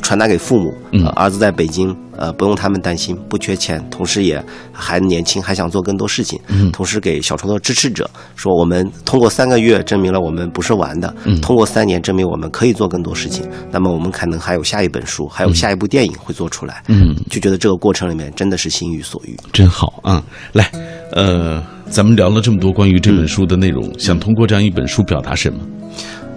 [0.02, 0.74] 传达给父母，
[1.16, 1.96] 儿子在北京。
[2.20, 6.38] 呃，不用他们担心，不缺钱，同时也还年轻，还想做更多事情。
[6.48, 13.48] 嗯，同时给小锄头支持者说，我们通过三个月证明了我们不是玩的，嗯，通过三年证明我们可以做更多事情。
[13.70, 16.82] 那么我们可能还有下一本书，还有下一部电影会做出来。
[16.88, 20.22] 嗯，就觉得这个过程里面真的是心欲所欲，真好啊！
[20.52, 20.70] 来，
[21.12, 25.58] 呃，咱们聊了这么多关于这本书的内容，想通过这样一本书表达什么？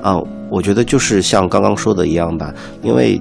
[0.01, 0.15] 啊，
[0.49, 3.19] 我觉得就是像刚刚说的一样吧，因为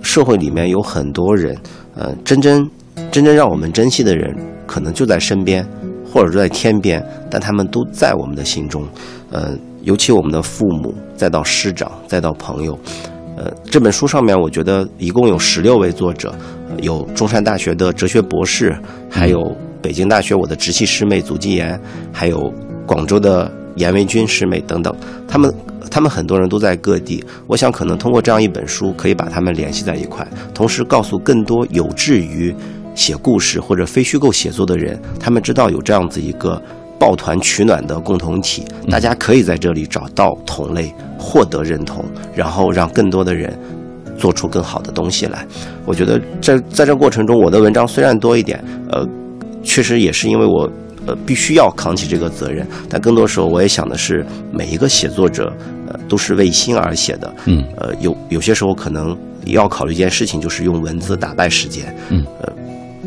[0.00, 1.54] 社会里面有很多人。
[1.94, 2.68] 呃，真真
[3.10, 4.34] 真正让我们珍惜的人，
[4.66, 5.66] 可能就在身边，
[6.04, 8.86] 或者就在天边，但他们都在我们的心中。
[9.30, 9.50] 呃，
[9.82, 12.78] 尤其我们的父母，再到师长，再到朋友。
[13.36, 16.34] 呃，这本书上面，我觉得一共有十六位作者，
[16.82, 18.76] 有中山大学的哲学博士，
[19.08, 21.80] 还有北京大学我的直系师妹祖基言，
[22.12, 22.52] 还有
[22.86, 24.94] 广州的严维军师妹等等，
[25.28, 25.52] 他们。
[25.90, 32.54] 他们很多人都在各地，我想可能通过这样一本书，可以把他们联系在一块，同时告诉更多有志于
[32.94, 36.62] 写故事或者非虚构写作的人，他们知道有这样子一个
[36.96, 42.04] 抱团取暖的共同体，大家可以在这里找到同类，获得认同，
[42.36, 43.52] 然后让更多的人
[44.16, 45.44] 做出更好的东西来。
[45.84, 48.62] 我觉得在在这过程中，我的文章虽然多一点，
[48.92, 49.04] 呃，
[49.64, 50.70] 确实也是因为我。
[51.06, 55.52] 呃，必须要扛起这个责任，但更多时候我也想的是，每一个写作者，
[55.88, 57.34] 呃，都是为心而写的。
[57.46, 61.94] 嗯，呃，有有些时候可能要考虑一件事情，就是用文字打败时间。
[62.10, 62.52] 嗯，呃，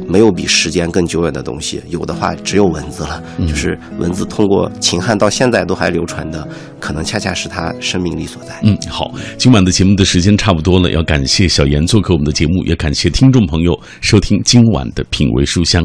[0.08, 3.24] 没有比时间更久远的东西，有的话只有文字了。
[3.48, 6.48] 就是文字通过秦汉到现在都还流传的，
[6.80, 8.60] 可能恰恰是他生命力所在。
[8.64, 15.84] 嗯，好，今晚的节目的时间差不多了，要感谢小严做客我们的节目，也感谢听众朋友收听今晚的品味书香。